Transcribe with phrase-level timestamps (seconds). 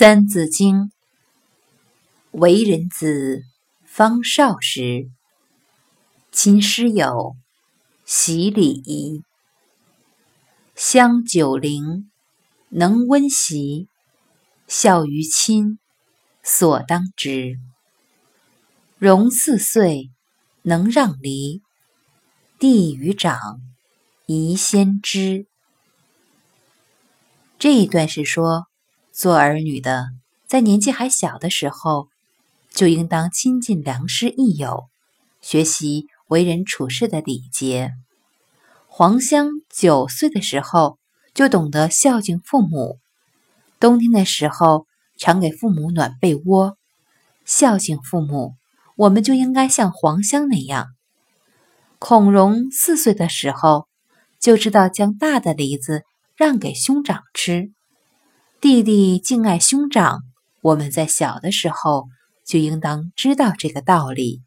[0.00, 0.90] 三字经：
[2.30, 3.42] 为人子，
[3.84, 5.10] 方少时，
[6.32, 7.36] 亲师友，
[8.06, 9.22] 习礼仪，
[10.74, 12.10] 香九龄，
[12.70, 13.88] 能温席，
[14.66, 15.78] 孝于亲，
[16.42, 17.58] 所当执。
[18.96, 20.10] 融四岁，
[20.62, 21.60] 能让梨，
[22.58, 23.60] 弟于长，
[24.24, 25.46] 宜先知。
[27.58, 28.69] 这一段是说。
[29.20, 30.06] 做儿女的，
[30.46, 32.08] 在年纪还小的时候，
[32.72, 34.88] 就应当亲近良师益友，
[35.42, 37.92] 学习为人处事的礼节。
[38.86, 40.98] 黄香九岁的时候
[41.34, 42.98] 就懂得孝敬父母，
[43.78, 44.86] 冬天的时候
[45.18, 46.78] 常给父母暖被窝。
[47.44, 48.54] 孝敬父母，
[48.96, 50.86] 我们就应该像黄香那样。
[51.98, 53.86] 孔融四岁的时候
[54.38, 56.04] 就知道将大的梨子
[56.36, 57.70] 让给兄长吃。
[58.60, 60.20] 弟弟敬爱兄长，
[60.60, 62.08] 我们在小的时候
[62.46, 64.42] 就应当知道这个道理。